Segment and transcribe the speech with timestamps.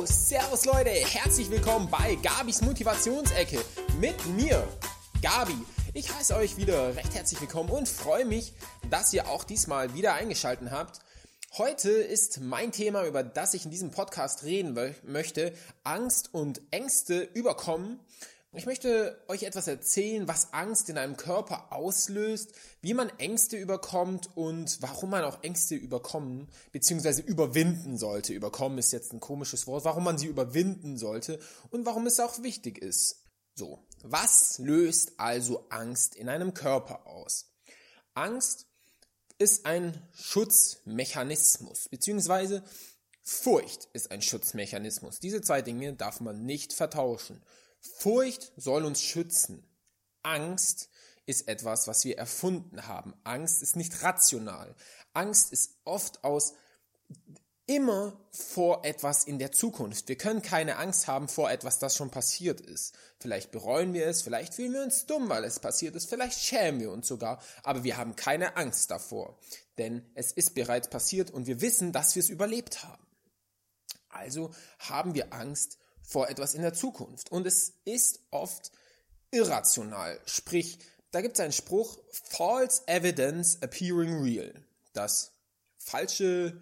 [0.00, 3.62] Servus Leute, herzlich willkommen bei Gabis Motivationsecke
[4.00, 4.66] mit mir,
[5.20, 5.54] Gabi.
[5.92, 8.54] Ich heiße euch wieder recht herzlich willkommen und freue mich,
[8.88, 11.00] dass ihr auch diesmal wieder eingeschaltet habt.
[11.58, 15.52] Heute ist mein Thema, über das ich in diesem Podcast reden möchte,
[15.84, 18.00] Angst und Ängste überkommen.
[18.54, 24.28] Ich möchte euch etwas erzählen, was Angst in einem Körper auslöst, wie man Ängste überkommt
[24.36, 27.22] und warum man auch Ängste überkommen bzw.
[27.22, 28.34] überwinden sollte.
[28.34, 31.40] Überkommen ist jetzt ein komisches Wort, warum man sie überwinden sollte
[31.70, 33.22] und warum es auch wichtig ist.
[33.54, 37.54] So, was löst also Angst in einem Körper aus?
[38.12, 38.66] Angst
[39.38, 42.60] ist ein Schutzmechanismus bzw.
[43.22, 45.20] Furcht ist ein Schutzmechanismus.
[45.20, 47.40] Diese zwei Dinge darf man nicht vertauschen.
[47.82, 49.68] Furcht soll uns schützen.
[50.22, 50.88] Angst
[51.26, 53.14] ist etwas, was wir erfunden haben.
[53.24, 54.74] Angst ist nicht rational.
[55.12, 56.54] Angst ist oft aus
[57.66, 60.08] immer vor etwas in der Zukunft.
[60.08, 62.94] Wir können keine Angst haben vor etwas, das schon passiert ist.
[63.18, 66.80] Vielleicht bereuen wir es, vielleicht fühlen wir uns dumm, weil es passiert ist, vielleicht schämen
[66.80, 69.38] wir uns sogar, aber wir haben keine Angst davor,
[69.78, 73.06] denn es ist bereits passiert und wir wissen, dass wir es überlebt haben.
[74.08, 77.30] Also haben wir Angst vor etwas in der Zukunft.
[77.30, 78.72] Und es ist oft
[79.30, 80.20] irrational.
[80.26, 80.78] Sprich,
[81.10, 84.52] da gibt es einen Spruch, false evidence appearing real.
[84.92, 85.32] Dass
[85.78, 86.60] falsche,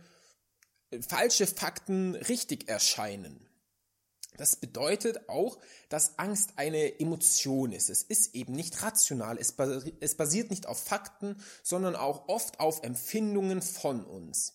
[1.06, 3.46] falsche Fakten richtig erscheinen.
[4.36, 5.58] Das bedeutet auch,
[5.90, 7.90] dass Angst eine Emotion ist.
[7.90, 9.36] Es ist eben nicht rational.
[9.38, 14.54] Es, basiert nicht auf Fakten, sondern auch oft auf Empfindungen von uns.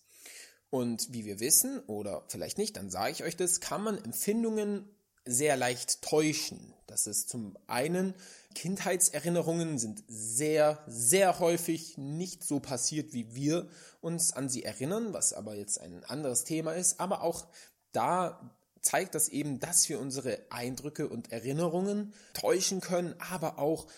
[0.70, 4.88] Und wie wir wissen, oder vielleicht nicht, dann sage ich euch das, kann man Empfindungen
[5.24, 6.72] sehr leicht täuschen.
[6.86, 8.14] Das ist zum einen,
[8.54, 13.68] Kindheitserinnerungen sind sehr, sehr häufig nicht so passiert, wie wir
[14.00, 17.00] uns an sie erinnern, was aber jetzt ein anderes Thema ist.
[17.00, 17.46] Aber auch
[17.92, 23.88] da zeigt das eben, dass wir unsere Eindrücke und Erinnerungen täuschen können, aber auch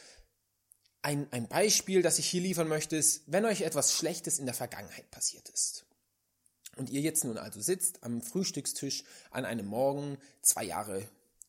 [1.03, 4.55] ein, ein Beispiel, das ich hier liefern möchte, ist, wenn euch etwas Schlechtes in der
[4.55, 5.88] Vergangenheit passiert ist
[6.79, 11.07] und ihr jetzt nun also sitzt am Frühstückstisch an einem Morgen zwei Jahre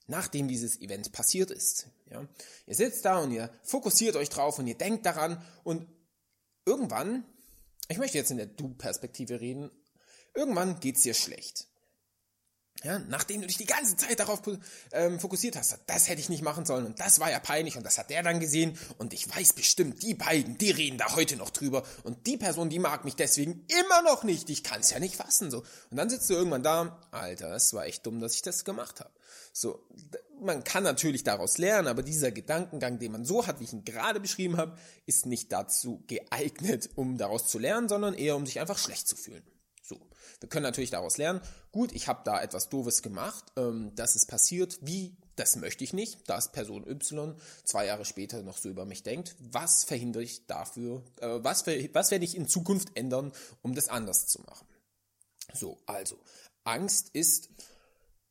[0.10, 1.88] nachdem dieses Event passiert ist.
[2.10, 2.28] Ja?
[2.66, 5.88] Ihr sitzt da und ihr fokussiert euch drauf und ihr denkt daran und
[6.66, 7.24] irgendwann,
[7.88, 9.72] ich möchte jetzt in der Du-Perspektive reden,
[10.34, 11.68] irgendwann geht es dir schlecht.
[12.84, 14.42] Ja, nachdem du dich die ganze Zeit darauf
[14.94, 17.84] ähm, fokussiert hast, das hätte ich nicht machen sollen und das war ja peinlich und
[17.84, 21.36] das hat der dann gesehen und ich weiß bestimmt, die beiden, die reden da heute
[21.36, 24.50] noch drüber und die Person, die mag mich deswegen immer noch nicht.
[24.50, 25.60] Ich kann es ja nicht fassen so.
[25.92, 29.02] Und dann sitzt du irgendwann da, Alter, es war echt dumm, dass ich das gemacht
[29.02, 29.12] habe.
[29.52, 29.86] So,
[30.40, 33.84] man kann natürlich daraus lernen, aber dieser Gedankengang, den man so hat, wie ich ihn
[33.84, 38.62] gerade beschrieben habe, ist nicht dazu geeignet, um daraus zu lernen, sondern eher um sich
[38.62, 39.44] einfach schlecht zu fühlen.
[39.90, 40.00] So,
[40.40, 41.42] wir können natürlich daraus lernen,
[41.72, 45.94] gut, ich habe da etwas Doofes gemacht, ähm, das ist passiert, wie, das möchte ich
[45.94, 50.46] nicht, dass Person Y zwei Jahre später noch so über mich denkt, was verhindere ich
[50.46, 53.32] dafür, äh, was, was werde ich in Zukunft ändern,
[53.64, 54.68] um das anders zu machen.
[55.54, 56.20] So, also,
[56.66, 57.50] Angst ist,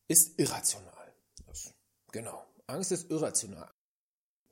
[0.06, 1.12] ist irrational.
[1.44, 1.74] Das,
[2.12, 3.68] genau, Angst ist irrational.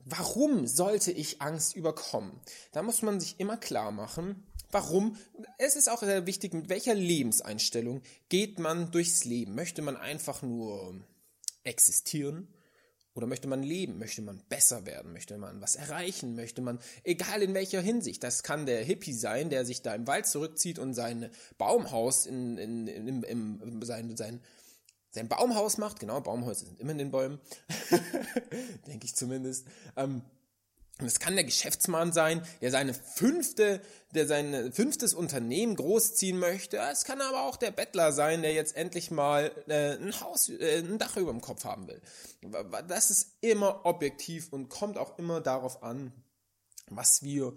[0.04, 2.40] Warum sollte ich Angst überkommen?
[2.72, 5.16] Da muss man sich immer klar machen, Warum?
[5.58, 9.54] Es ist auch sehr wichtig, mit welcher Lebenseinstellung geht man durchs Leben?
[9.54, 11.00] Möchte man einfach nur
[11.62, 12.48] existieren?
[13.16, 13.98] Oder möchte man leben?
[13.98, 15.14] Möchte man besser werden?
[15.14, 16.34] Möchte man was erreichen?
[16.34, 20.06] Möchte man, egal in welcher Hinsicht, das kann der Hippie sein, der sich da im
[20.06, 24.42] Wald zurückzieht und sein Baumhaus in, in, in, in, in sein, sein,
[25.10, 25.98] sein Baumhaus macht.
[25.98, 27.40] Genau, Baumhäuser sind immer in den Bäumen.
[28.86, 29.66] Denke ich zumindest.
[29.96, 30.20] Ähm,
[30.98, 33.82] und es kann der Geschäftsmann sein, der seine fünfte,
[34.14, 36.78] der sein fünftes Unternehmen großziehen möchte.
[36.78, 40.78] Es kann aber auch der Bettler sein, der jetzt endlich mal äh, ein Haus, äh,
[40.78, 42.00] ein Dach über dem Kopf haben will.
[42.88, 46.12] Das ist immer objektiv und kommt auch immer darauf an,
[46.88, 47.54] was wir,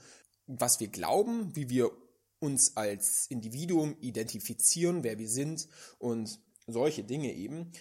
[0.47, 1.91] was wir glauben, wie wir
[2.39, 7.71] uns als Individuum identifizieren, wer wir sind und solche Dinge eben.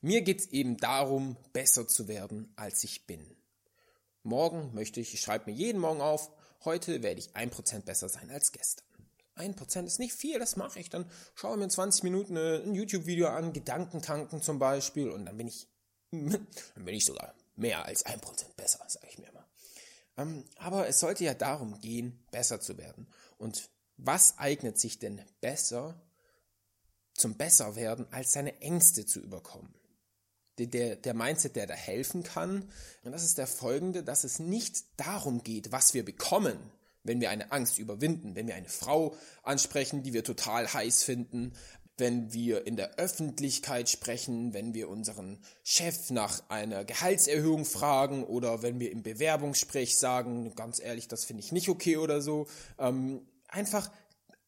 [0.00, 3.37] Mir geht es eben darum, besser zu werden, als ich bin.
[4.28, 6.30] Morgen möchte ich, ich schreibe mir jeden Morgen auf,
[6.64, 8.86] heute werde ich ein Prozent besser sein als gestern.
[9.34, 10.90] Ein Prozent ist nicht viel, das mache ich.
[10.90, 15.48] Dann schaue ich mir 20 Minuten ein YouTube-Video an, Gedankentanken zum Beispiel, und dann bin
[15.48, 15.66] ich,
[16.10, 16.46] dann
[16.76, 19.46] bin ich sogar mehr als ein Prozent besser, sage ich mir mal.
[20.18, 23.08] Ähm, aber es sollte ja darum gehen, besser zu werden.
[23.38, 25.98] Und was eignet sich denn besser
[27.14, 29.77] zum Besserwerden, als seine Ängste zu überkommen?
[30.66, 32.68] Der, der Mindset, der da helfen kann.
[33.04, 36.58] Und das ist der folgende, dass es nicht darum geht, was wir bekommen,
[37.04, 41.52] wenn wir eine Angst überwinden, wenn wir eine Frau ansprechen, die wir total heiß finden,
[41.98, 48.62] wenn wir in der Öffentlichkeit sprechen, wenn wir unseren Chef nach einer Gehaltserhöhung fragen oder
[48.62, 52.46] wenn wir im Bewerbungsgespräch sagen, ganz ehrlich, das finde ich nicht okay oder so.
[52.78, 53.90] Ähm, einfach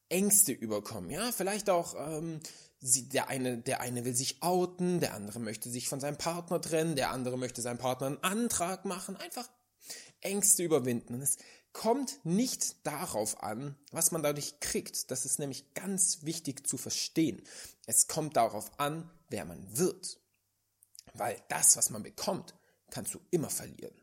[0.09, 2.41] Ängste überkommen, ja, vielleicht auch ähm,
[2.81, 6.61] sie, der eine, der eine will sich outen, der andere möchte sich von seinem Partner
[6.61, 9.49] trennen, der andere möchte seinem Partner einen Antrag machen, einfach
[10.21, 11.15] Ängste überwinden.
[11.15, 11.37] Und es
[11.73, 15.11] kommt nicht darauf an, was man dadurch kriegt.
[15.11, 17.43] Das ist nämlich ganz wichtig zu verstehen.
[17.87, 20.19] Es kommt darauf an, wer man wird.
[21.15, 22.55] Weil das, was man bekommt,
[22.91, 23.95] kannst du immer verlieren.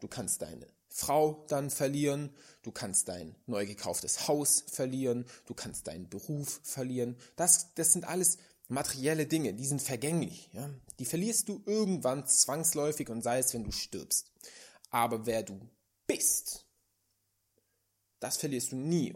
[0.00, 5.86] Du kannst deine Frau dann verlieren, du kannst dein neu gekauftes Haus verlieren, du kannst
[5.86, 7.16] deinen Beruf verlieren.
[7.36, 8.38] Das, das sind alles
[8.68, 10.50] materielle Dinge, die sind vergänglich.
[10.52, 10.68] Ja?
[10.98, 14.30] Die verlierst du irgendwann zwangsläufig und sei es, wenn du stirbst.
[14.90, 15.60] Aber wer du
[16.06, 16.66] bist,
[18.18, 19.14] das verlierst du nie.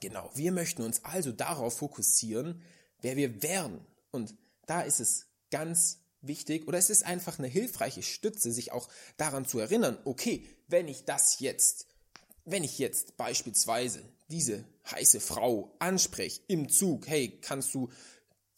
[0.00, 2.62] Genau, wir möchten uns also darauf fokussieren,
[3.00, 3.86] wer wir werden.
[4.10, 4.34] Und
[4.66, 9.46] da ist es ganz wichtig oder es ist einfach eine hilfreiche Stütze, sich auch daran
[9.46, 11.86] zu erinnern, okay, wenn ich das jetzt,
[12.44, 17.90] wenn ich jetzt beispielsweise diese heiße Frau anspreche im Zug, hey, kannst du,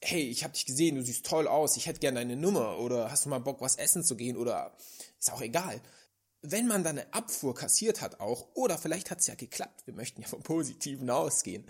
[0.01, 3.11] hey, ich habe dich gesehen, du siehst toll aus, ich hätte gerne deine Nummer oder
[3.11, 4.77] hast du mal Bock, was essen zu gehen oder
[5.19, 5.81] ist auch egal.
[6.43, 9.95] Wenn man dann eine Abfuhr kassiert hat auch, oder vielleicht hat es ja geklappt, wir
[9.95, 11.65] möchten ja vom Positiven ausgehen,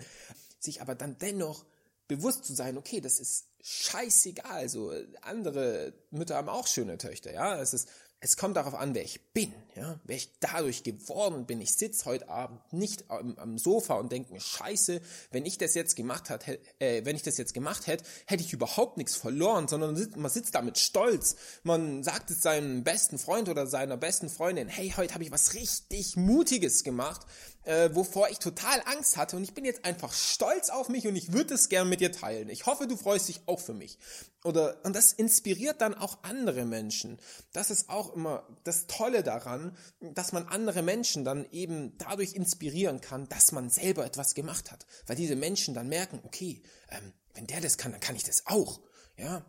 [0.59, 1.65] sich aber dann dennoch
[2.07, 7.59] bewusst zu sein, okay, das ist scheißegal, so andere Mütter haben auch schöne Töchter, ja,
[7.59, 7.89] es ist
[8.25, 11.61] es kommt darauf an, wer ich bin, ja, wer ich dadurch geworden bin.
[11.61, 15.75] Ich sitze heute Abend nicht am, am Sofa und denke mir, scheiße, wenn ich das
[15.75, 16.47] jetzt gemacht hat,
[16.79, 20.55] äh, wenn ich das jetzt gemacht hätte, hätte ich überhaupt nichts verloren, sondern man sitzt
[20.55, 21.35] da mit Stolz.
[21.61, 25.53] Man sagt es seinem besten Freund oder seiner besten Freundin, hey, heute habe ich was
[25.53, 27.27] richtig Mutiges gemacht
[27.65, 31.15] äh, wovor ich total Angst hatte und ich bin jetzt einfach stolz auf mich und
[31.15, 32.49] ich würde es gern mit dir teilen.
[32.49, 33.97] Ich hoffe, du freust dich auch für mich.
[34.43, 37.19] Oder und das inspiriert dann auch andere Menschen.
[37.51, 43.01] Das ist auch immer das Tolle daran, dass man andere Menschen dann eben dadurch inspirieren
[43.01, 47.47] kann, dass man selber etwas gemacht hat, weil diese Menschen dann merken, okay, ähm, wenn
[47.47, 48.79] der das kann, dann kann ich das auch.
[49.17, 49.45] Ja,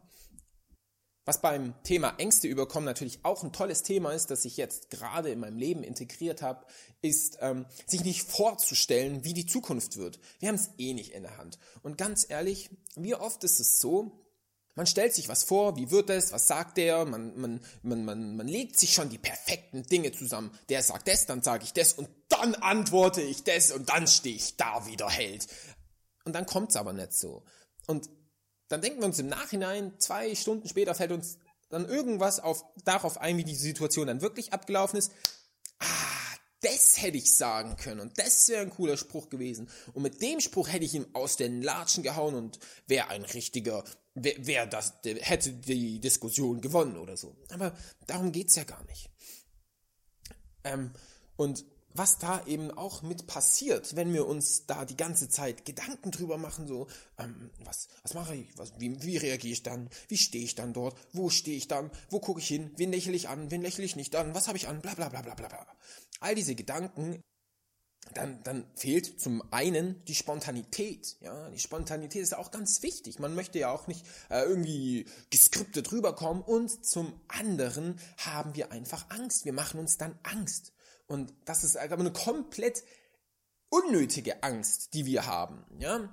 [1.26, 5.28] was beim Thema Ängste überkommen natürlich auch ein tolles Thema ist, das ich jetzt gerade
[5.31, 6.64] in meinem Leben integriert habe,
[7.02, 10.20] ist, ähm, sich nicht vorzustellen, wie die Zukunft wird.
[10.38, 11.58] Wir haben es eh nicht in der Hand.
[11.82, 14.23] Und ganz ehrlich, wie oft ist es so,
[14.76, 18.37] man stellt sich was vor, wie wird es, was sagt der, man, man, man, man,
[18.37, 20.56] man legt sich schon die perfekten Dinge zusammen.
[20.69, 24.37] Der sagt das, dann sage ich das und dann antworte ich das und dann stehe
[24.37, 25.49] ich da wieder Held.
[26.25, 27.43] Und dann kommt es aber nicht so.
[27.87, 28.08] Und
[28.68, 33.18] dann denken wir uns im Nachhinein, zwei Stunden später fällt uns dann irgendwas auf, darauf
[33.18, 35.12] ein, wie die Situation dann wirklich abgelaufen ist.
[35.78, 39.68] Ah, das hätte ich sagen können und das wäre ein cooler Spruch gewesen.
[39.92, 43.84] Und mit dem Spruch hätte ich ihm aus den Latschen gehauen und wäre ein richtiger,
[44.14, 47.36] wäre wär das, hätte die Diskussion gewonnen oder so.
[47.50, 47.76] Aber
[48.06, 49.10] darum geht's ja gar nicht.
[50.64, 50.92] Ähm,
[51.36, 51.64] und
[51.98, 56.38] was da eben auch mit passiert, wenn wir uns da die ganze Zeit Gedanken drüber
[56.38, 56.87] machen, so,
[57.19, 60.72] ähm, was, was mache ich, was, wie, wie reagiere ich dann, wie stehe ich dann
[60.72, 63.84] dort, wo stehe ich dann, wo gucke ich hin, wen lächle ich an, wen lächle
[63.84, 65.66] ich nicht an, was habe ich an, bla bla bla bla bla bla.
[66.20, 67.22] All diese Gedanken,
[68.14, 71.16] dann, dann fehlt zum einen die Spontanität.
[71.21, 73.18] Ja, die Spontanität ist auch ganz wichtig.
[73.18, 76.42] Man möchte ja auch nicht äh, irgendwie geskriptet rüberkommen.
[76.42, 79.44] Und zum anderen haben wir einfach Angst.
[79.44, 80.73] Wir machen uns dann Angst.
[81.06, 82.82] Und das ist aber eine komplett
[83.68, 85.64] unnötige Angst, die wir haben.
[85.78, 86.12] Ja?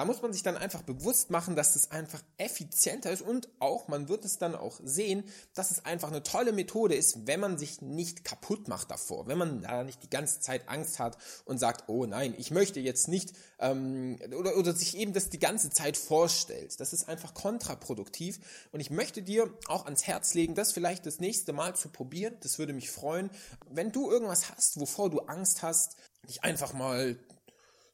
[0.00, 3.86] Da muss man sich dann einfach bewusst machen, dass es einfach effizienter ist und auch,
[3.86, 7.58] man wird es dann auch sehen, dass es einfach eine tolle Methode ist, wenn man
[7.58, 11.58] sich nicht kaputt macht davor, wenn man da nicht die ganze Zeit Angst hat und
[11.58, 15.68] sagt, oh nein, ich möchte jetzt nicht, ähm, oder, oder sich eben das die ganze
[15.68, 16.80] Zeit vorstellt.
[16.80, 18.40] Das ist einfach kontraproduktiv
[18.72, 22.38] und ich möchte dir auch ans Herz legen, das vielleicht das nächste Mal zu probieren.
[22.40, 23.28] Das würde mich freuen.
[23.68, 27.18] Wenn du irgendwas hast, wovor du Angst hast, dich einfach mal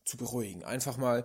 [0.05, 1.25] zu beruhigen, einfach mal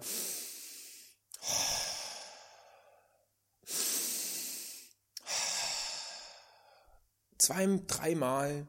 [7.37, 8.67] Zwei, dreimal,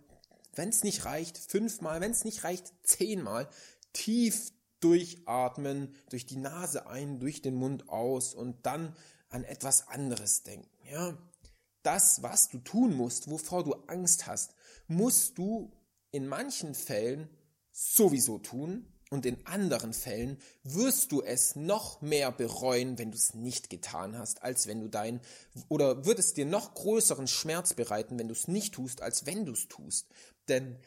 [0.54, 3.48] wenn es nicht reicht, fünfmal, wenn es nicht reicht, zehnmal
[3.92, 8.96] tief durchatmen, durch die Nase ein, durch den Mund aus und dann
[9.28, 10.70] an etwas anderes denken.
[10.90, 11.16] Ja,
[11.82, 14.54] das, was du tun musst, wovor du Angst hast,
[14.86, 15.72] musst du
[16.10, 17.28] in manchen Fällen
[17.72, 23.34] sowieso tun, und in anderen Fällen wirst du es noch mehr bereuen, wenn du es
[23.34, 25.20] nicht getan hast, als wenn du dein,
[25.68, 29.44] oder wird es dir noch größeren Schmerz bereiten, wenn du es nicht tust, als wenn
[29.44, 30.08] du es tust.
[30.48, 30.78] Denn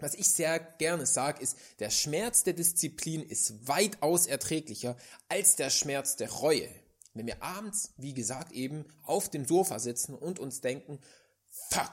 [0.00, 4.96] Was ich sehr gerne sage, ist, der Schmerz der Disziplin ist weitaus erträglicher
[5.28, 6.68] als der Schmerz der Reue.
[7.12, 10.98] Wenn wir abends, wie gesagt, eben auf dem Sofa sitzen und uns denken,
[11.70, 11.92] fuck,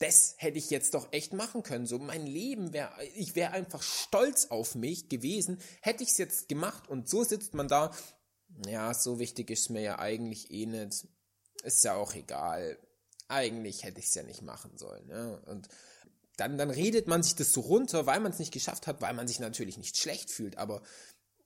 [0.00, 1.86] das hätte ich jetzt doch echt machen können.
[1.86, 6.48] So mein Leben wäre, ich wäre einfach stolz auf mich gewesen, hätte ich es jetzt
[6.48, 7.94] gemacht und so sitzt man da.
[8.66, 11.06] Ja, so wichtig ist mir ja eigentlich eh nicht.
[11.62, 12.78] Ist ja auch egal.
[13.28, 15.06] Eigentlich hätte ich es ja nicht machen sollen.
[15.08, 15.34] Ja?
[15.46, 15.68] Und
[16.38, 19.12] dann, dann redet man sich das so runter, weil man es nicht geschafft hat, weil
[19.12, 20.56] man sich natürlich nicht schlecht fühlt.
[20.56, 20.82] Aber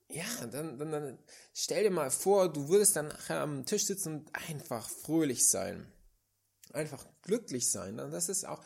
[0.09, 1.19] ja, dann, dann, dann
[1.53, 5.91] stell dir mal vor, du würdest dann nachher am Tisch sitzen und einfach fröhlich sein.
[6.75, 7.97] Einfach glücklich sein.
[7.97, 8.61] Das ist auch,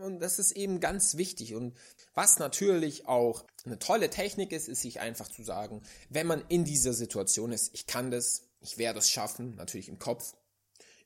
[0.00, 1.54] und das ist eben ganz wichtig.
[1.54, 1.76] Und
[2.14, 6.64] was natürlich auch eine tolle Technik ist, ist sich einfach zu sagen, wenn man in
[6.64, 10.34] dieser Situation ist, ich kann das, ich werde es schaffen, natürlich im Kopf.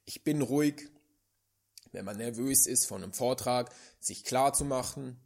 [0.04, 0.88] Ich bin ruhig,
[1.92, 5.20] wenn man nervös ist von einem Vortrag, sich klar zu machen,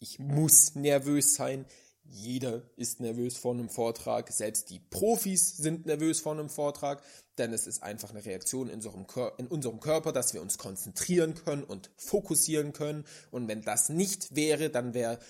[0.00, 1.66] ich muss nervös sein.
[2.12, 4.32] Jeder ist nervös vor einem Vortrag.
[4.32, 7.02] Selbst die Profis sind nervös vor einem Vortrag,
[7.38, 9.06] denn es ist einfach eine Reaktion in unserem,
[9.38, 13.04] in unserem Körper, dass wir uns konzentrieren können und fokussieren können.
[13.30, 15.20] Und wenn das nicht wäre, dann wäre,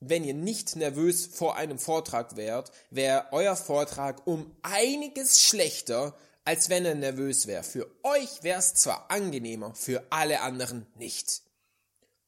[0.00, 6.68] wenn ihr nicht nervös vor einem Vortrag wärt, wäre euer Vortrag um einiges schlechter, als
[6.68, 7.62] wenn er nervös wäre.
[7.62, 11.42] Für euch wäre es zwar angenehmer, für alle anderen nicht.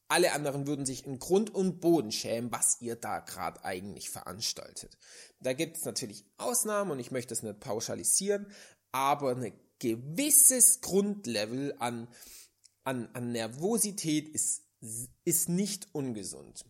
[0.08, 4.96] Alle anderen würden sich in Grund und Boden schämen, was ihr da gerade eigentlich veranstaltet.
[5.40, 8.46] Da gibt es natürlich Ausnahmen und ich möchte es nicht pauschalisieren,
[8.92, 12.08] aber ein gewisses Grundlevel an,
[12.84, 14.62] an, an Nervosität ist,
[15.24, 16.64] ist nicht ungesund.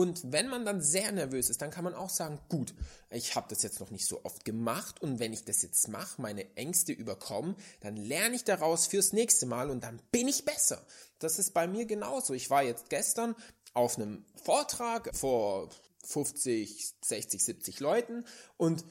[0.00, 2.72] Und wenn man dann sehr nervös ist, dann kann man auch sagen, gut,
[3.10, 6.22] ich habe das jetzt noch nicht so oft gemacht und wenn ich das jetzt mache,
[6.22, 10.86] meine Ängste überkommen, dann lerne ich daraus fürs nächste Mal und dann bin ich besser.
[11.18, 12.32] Das ist bei mir genauso.
[12.32, 13.36] Ich war jetzt gestern
[13.74, 15.68] auf einem Vortrag vor
[16.06, 18.24] 50, 60, 70 Leuten
[18.56, 18.86] und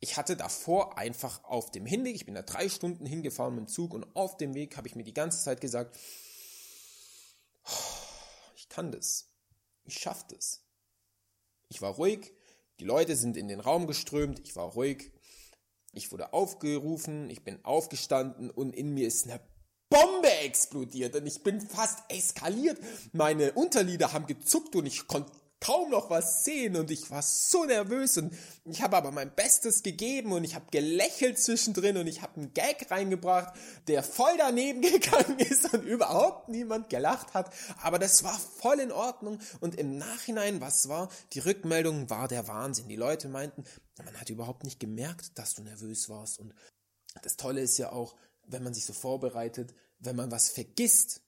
[0.00, 3.72] ich hatte davor einfach auf dem Hinweg, ich bin da drei Stunden hingefahren mit dem
[3.72, 5.96] Zug und auf dem Weg habe ich mir die ganze Zeit gesagt,
[8.54, 9.25] ich kann das
[9.86, 10.62] ich schaffe das.
[11.68, 12.32] Ich war ruhig,
[12.78, 15.12] die Leute sind in den Raum geströmt, ich war ruhig,
[15.92, 19.40] ich wurde aufgerufen, ich bin aufgestanden und in mir ist eine
[19.88, 22.78] Bombe explodiert und ich bin fast eskaliert.
[23.12, 27.64] Meine Unterlieder haben gezuckt und ich konnte kaum noch was sehen und ich war so
[27.64, 28.32] nervös und
[28.64, 32.54] ich habe aber mein Bestes gegeben und ich habe gelächelt zwischendrin und ich habe einen
[32.54, 33.54] Gag reingebracht,
[33.88, 38.92] der voll daneben gegangen ist und überhaupt niemand gelacht hat, aber das war voll in
[38.92, 42.88] Ordnung und im Nachhinein, was war, die Rückmeldung war der Wahnsinn.
[42.88, 43.64] Die Leute meinten,
[43.96, 46.54] man hat überhaupt nicht gemerkt, dass du nervös warst und
[47.22, 51.22] das Tolle ist ja auch, wenn man sich so vorbereitet, wenn man was vergisst,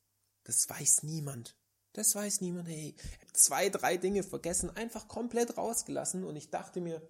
[0.44, 1.58] das weiß niemand.
[1.99, 2.69] Das weiß niemand.
[2.69, 2.95] Hey,
[3.33, 6.23] zwei, drei Dinge vergessen, einfach komplett rausgelassen.
[6.23, 7.02] Und ich dachte mir,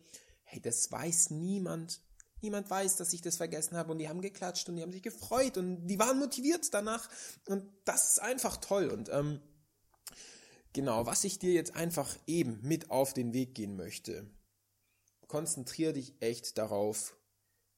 [0.45, 2.01] hey, das weiß niemand.
[2.41, 3.93] Niemand weiß, dass ich das vergessen habe.
[3.93, 7.07] Und die haben geklatscht und die haben sich gefreut und die waren motiviert danach.
[7.49, 8.89] Und das ist einfach toll.
[8.89, 9.43] Und ähm,
[10.73, 14.31] genau, was ich dir jetzt einfach eben mit auf den Weg gehen möchte.
[15.27, 17.15] Konzentriere dich echt darauf,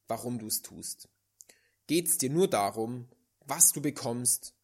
[0.07, 1.09] warum du es tust.
[1.89, 3.09] Geht es dir nur darum,
[3.41, 4.55] was du bekommst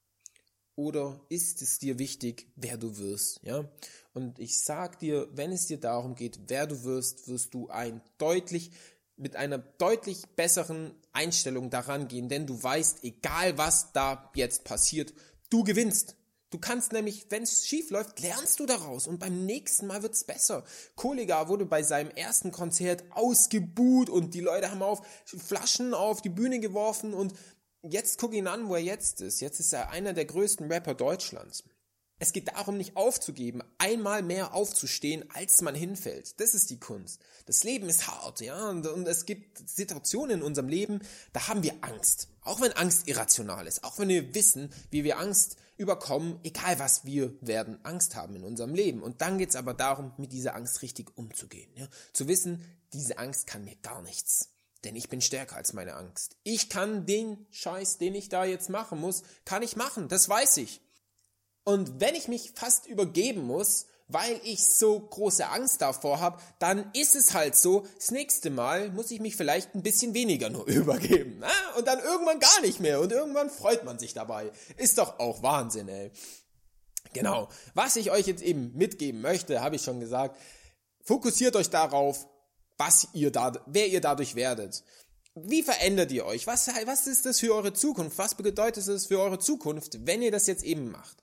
[0.76, 3.68] oder ist es dir wichtig, wer du wirst, ja?
[4.12, 8.00] Und ich sag dir, wenn es dir darum geht, wer du wirst, wirst du ein
[8.18, 8.70] deutlich
[9.16, 15.14] mit einer deutlich besseren Einstellung daran gehen, denn du weißt, egal was da jetzt passiert,
[15.48, 16.16] du gewinnst.
[16.50, 20.24] Du kannst nämlich, wenn es schief läuft, lernst du daraus und beim nächsten Mal wird's
[20.24, 20.64] besser.
[20.94, 26.28] Kollega wurde bei seinem ersten Konzert ausgebuht und die Leute haben auf Flaschen auf die
[26.28, 27.34] Bühne geworfen und
[27.90, 29.40] jetzt guck ihn an, wo er jetzt ist.
[29.40, 31.64] Jetzt ist er einer der größten Rapper Deutschlands.
[32.18, 36.40] Es geht darum, nicht aufzugeben, einmal mehr aufzustehen, als man hinfällt.
[36.40, 37.20] Das ist die Kunst.
[37.44, 41.00] Das Leben ist hart, ja, und, und, es gibt Situationen in unserem Leben,
[41.34, 42.28] da haben wir Angst.
[42.40, 47.04] Auch wenn Angst irrational ist, auch wenn wir wissen, wie wir Angst überkommen, egal was
[47.04, 49.02] wir werden Angst haben in unserem Leben.
[49.02, 51.70] Und dann geht es aber darum, mit dieser Angst richtig umzugehen.
[51.74, 51.86] Ja?
[52.14, 52.64] Zu wissen,
[52.94, 54.55] diese Angst kann mir gar nichts.
[54.86, 56.36] Denn ich bin stärker als meine Angst.
[56.44, 60.06] Ich kann den Scheiß, den ich da jetzt machen muss, kann ich machen.
[60.06, 60.80] Das weiß ich.
[61.64, 66.88] Und wenn ich mich fast übergeben muss, weil ich so große Angst davor habe, dann
[66.92, 70.66] ist es halt so, das nächste Mal muss ich mich vielleicht ein bisschen weniger nur
[70.68, 71.38] übergeben.
[71.40, 71.50] Na?
[71.76, 73.00] Und dann irgendwann gar nicht mehr.
[73.00, 74.52] Und irgendwann freut man sich dabei.
[74.76, 76.12] Ist doch auch Wahnsinn, ey.
[77.12, 77.48] Genau.
[77.74, 80.36] Was ich euch jetzt eben mitgeben möchte, habe ich schon gesagt.
[81.02, 82.28] Fokussiert euch darauf,
[82.78, 84.82] was ihr da, wer ihr dadurch werdet.
[85.34, 86.46] Wie verändert ihr euch?
[86.46, 88.16] Was, was ist das für eure Zukunft?
[88.18, 91.22] Was bedeutet es für eure Zukunft, wenn ihr das jetzt eben macht?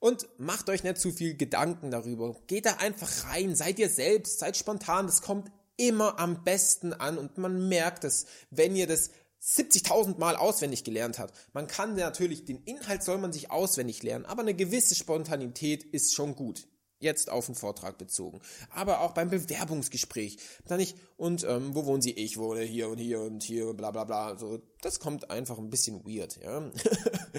[0.00, 2.36] Und macht euch nicht zu viel Gedanken darüber.
[2.46, 7.18] Geht da einfach rein, seid ihr selbst, seid spontan, das kommt immer am besten an
[7.18, 9.10] und man merkt es, wenn ihr das
[9.42, 11.32] 70.000 Mal auswendig gelernt hat.
[11.52, 16.14] Man kann natürlich, den Inhalt soll man sich auswendig lernen, aber eine gewisse Spontanität ist
[16.14, 16.66] schon gut.
[17.00, 18.40] Jetzt auf den Vortrag bezogen.
[18.70, 20.38] Aber auch beim Bewerbungsgespräch.
[20.66, 22.12] Da nicht, und ähm, wo wohnen Sie?
[22.12, 24.36] Ich wohne hier und hier und hier, bla bla bla.
[24.36, 26.70] So, das kommt einfach ein bisschen weird, ja.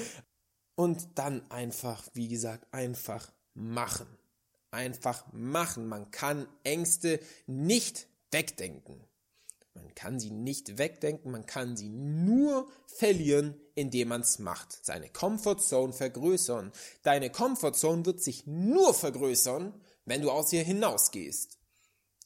[0.75, 4.07] und dann einfach, wie gesagt, einfach machen.
[4.71, 5.87] Einfach machen.
[5.87, 9.03] Man kann Ängste nicht wegdenken.
[9.73, 14.77] Man kann sie nicht wegdenken, man kann sie nur verlieren, indem man es macht.
[14.85, 16.71] Seine Comfortzone vergrößern.
[17.03, 19.73] Deine Comfortzone wird sich nur vergrößern,
[20.05, 21.57] wenn du aus ihr hinausgehst.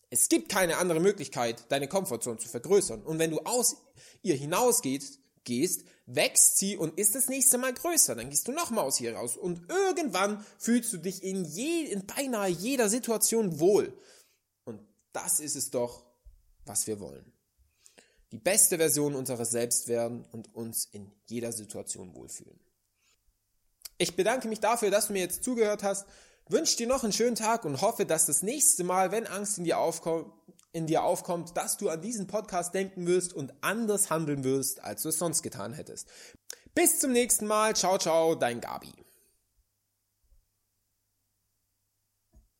[0.09, 3.03] Es gibt keine andere Möglichkeit, deine Comfortzone zu vergrößern.
[3.03, 3.77] Und wenn du aus
[4.21, 8.15] ihr hinausgehst, gehst, wächst sie und ist das nächste Mal größer.
[8.15, 9.37] Dann gehst du nochmal aus hier raus.
[9.37, 13.97] Und irgendwann fühlst du dich in, je, in beinahe jeder Situation wohl.
[14.65, 14.81] Und
[15.11, 16.05] das ist es doch,
[16.65, 17.33] was wir wollen
[18.33, 22.59] die beste Version unseres Selbst werden und uns in jeder Situation wohlfühlen.
[23.99, 26.07] Ich bedanke mich dafür, dass du mir jetzt zugehört hast,
[26.49, 29.65] wünsche dir noch einen schönen Tag und hoffe, dass das nächste Mal, wenn Angst in
[29.65, 30.33] dir aufkommt,
[30.71, 35.03] in dir aufkommt, dass du an diesen Podcast denken wirst und anders handeln wirst, als
[35.03, 36.07] du es sonst getan hättest.
[36.73, 37.75] Bis zum nächsten Mal.
[37.75, 39.02] Ciao, ciao, dein Gabi.